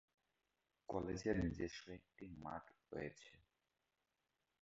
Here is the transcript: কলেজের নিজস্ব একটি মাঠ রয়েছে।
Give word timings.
কলেজের 0.89 1.35
নিজস্ব 1.43 1.83
একটি 1.91 2.25
মাঠ 2.43 2.63
রয়েছে। 2.91 3.31